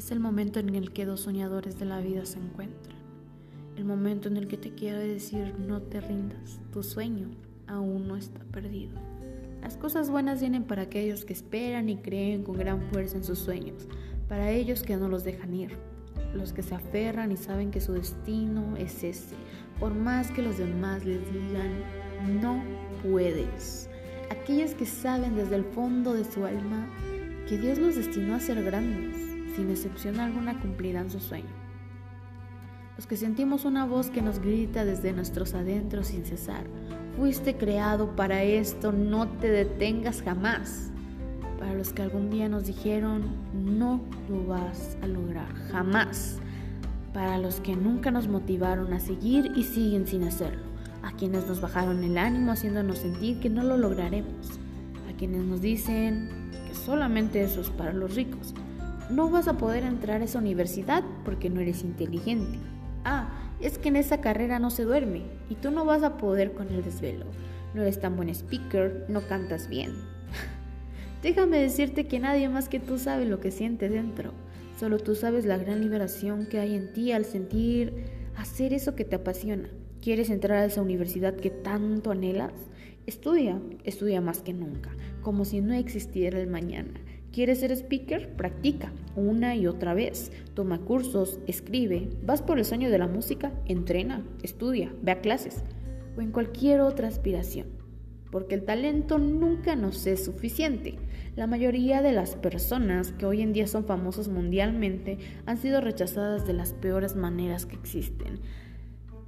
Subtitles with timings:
[0.00, 2.96] Es el momento en el que dos soñadores de la vida se encuentran.
[3.76, 7.28] El momento en el que te quiero decir no te rindas, tu sueño
[7.66, 8.98] aún no está perdido.
[9.60, 13.40] Las cosas buenas vienen para aquellos que esperan y creen con gran fuerza en sus
[13.40, 13.88] sueños,
[14.26, 15.76] para ellos que no los dejan ir,
[16.32, 19.34] los que se aferran y saben que su destino es ese,
[19.78, 22.64] por más que los demás les digan no
[23.02, 23.90] puedes.
[24.30, 26.88] Aquellos que saben desde el fondo de su alma
[27.46, 29.29] que Dios los destinó a ser grandes,
[29.60, 31.50] sin excepción alguna cumplirán su sueño.
[32.96, 36.64] Los que sentimos una voz que nos grita desde nuestros adentros sin cesar,
[37.14, 40.90] fuiste creado para esto, no te detengas jamás.
[41.58, 44.00] Para los que algún día nos dijeron, no
[44.30, 46.38] lo vas a lograr, jamás.
[47.12, 50.70] Para los que nunca nos motivaron a seguir y siguen sin hacerlo
[51.02, 54.58] a quienes nos bajaron el ánimo haciéndonos sentir que no lo lograremos,
[55.10, 56.30] a quienes nos dicen
[56.66, 58.54] que solamente eso es para los ricos.
[59.10, 62.58] No vas a poder entrar a esa universidad porque no eres inteligente.
[63.04, 63.28] Ah,
[63.60, 66.68] es que en esa carrera no se duerme y tú no vas a poder con
[66.68, 67.26] el desvelo.
[67.74, 69.94] No eres tan buen speaker, no cantas bien.
[71.22, 74.32] Déjame decirte que nadie más que tú sabe lo que siente dentro.
[74.78, 78.04] Solo tú sabes la gran liberación que hay en ti al sentir
[78.36, 79.68] hacer eso que te apasiona.
[80.00, 82.52] ¿Quieres entrar a esa universidad que tanto anhelas?
[83.06, 86.92] Estudia, estudia más que nunca, como si no existiera el mañana.
[87.32, 88.34] ¿Quieres ser speaker?
[88.34, 90.32] Practica una y otra vez.
[90.54, 92.08] Toma cursos, escribe.
[92.24, 93.52] ¿Vas por el sueño de la música?
[93.66, 95.62] Entrena, estudia, ve a clases
[96.16, 97.68] o en cualquier otra aspiración.
[98.32, 100.98] Porque el talento nunca nos es suficiente.
[101.36, 106.46] La mayoría de las personas que hoy en día son famosas mundialmente han sido rechazadas
[106.46, 108.40] de las peores maneras que existen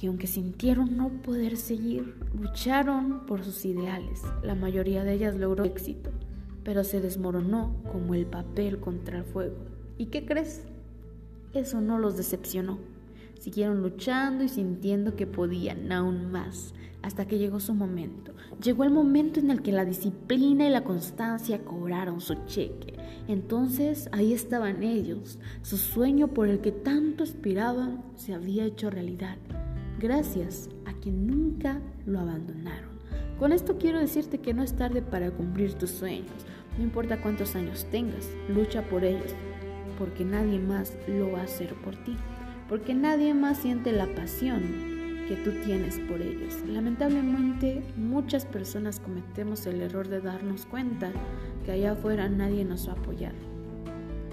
[0.00, 4.22] y aunque sintieron no poder seguir, lucharon por sus ideales.
[4.42, 6.10] La mayoría de ellas logró éxito,
[6.64, 9.56] pero se desmoronó como el papel contra el fuego.
[9.98, 10.62] ¿Y qué crees?
[11.52, 12.78] Eso no los decepcionó.
[13.38, 18.32] Siguieron luchando y sintiendo que podían aún más, hasta que llegó su momento.
[18.62, 22.94] Llegó el momento en el que la disciplina y la constancia cobraron su cheque.
[23.28, 25.38] Entonces ahí estaban ellos.
[25.62, 29.36] Su sueño por el que tanto aspiraban se había hecho realidad
[30.04, 30.68] gracias
[31.04, 32.88] quien nunca lo abandonaron.
[33.38, 36.32] Con esto quiero decirte que no es tarde para cumplir tus sueños.
[36.78, 39.34] No importa cuántos años tengas, lucha por ellos,
[39.98, 42.16] porque nadie más lo va a hacer por ti,
[42.70, 44.62] porque nadie más siente la pasión
[45.28, 46.62] que tú tienes por ellos.
[46.66, 51.12] Lamentablemente, muchas personas cometemos el error de darnos cuenta
[51.66, 53.34] que allá afuera nadie nos va a apoyar,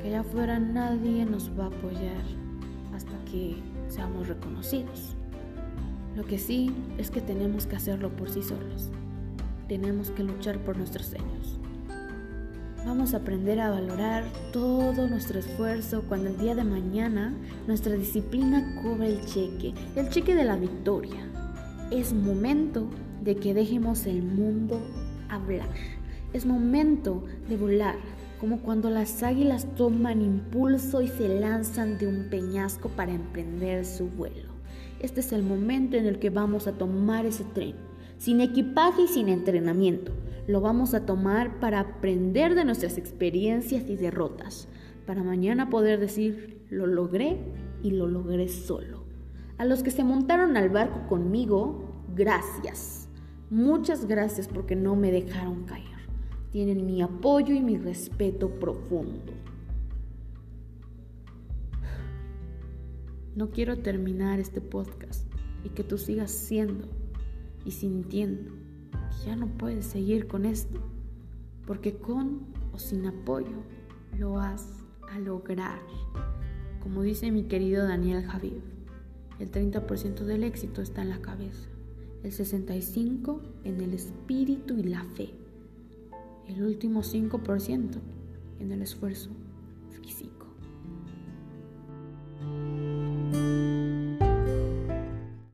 [0.00, 2.24] que allá afuera nadie nos va a apoyar
[2.94, 3.56] hasta que
[3.88, 5.14] seamos reconocidos.
[6.16, 8.90] Lo que sí es que tenemos que hacerlo por sí solos.
[9.68, 11.58] Tenemos que luchar por nuestros sueños.
[12.86, 17.34] Vamos a aprender a valorar todo nuestro esfuerzo cuando el día de mañana
[17.66, 21.26] nuestra disciplina cobre el cheque, el cheque de la victoria.
[21.90, 22.88] Es momento
[23.22, 24.80] de que dejemos el mundo
[25.28, 25.68] hablar.
[26.32, 27.96] Es momento de volar,
[28.38, 34.06] como cuando las águilas toman impulso y se lanzan de un peñasco para emprender su
[34.08, 34.53] vuelo.
[35.04, 37.74] Este es el momento en el que vamos a tomar ese tren,
[38.16, 40.12] sin equipaje y sin entrenamiento.
[40.46, 44.66] Lo vamos a tomar para aprender de nuestras experiencias y derrotas,
[45.04, 47.36] para mañana poder decir, lo logré
[47.82, 49.04] y lo logré solo.
[49.58, 51.84] A los que se montaron al barco conmigo,
[52.16, 53.06] gracias.
[53.50, 55.84] Muchas gracias porque no me dejaron caer.
[56.50, 59.34] Tienen mi apoyo y mi respeto profundo.
[63.36, 65.28] No quiero terminar este podcast
[65.64, 66.86] y que tú sigas siendo
[67.64, 68.52] y sintiendo
[68.92, 70.80] que ya no puedes seguir con esto,
[71.66, 73.64] porque con o sin apoyo
[74.16, 75.80] lo vas a lograr.
[76.80, 78.62] Como dice mi querido Daniel Javier,
[79.40, 81.68] el 30% del éxito está en la cabeza,
[82.22, 85.30] el 65% en el espíritu y la fe,
[86.46, 87.98] el último 5%
[88.60, 89.30] en el esfuerzo
[89.90, 90.46] físico.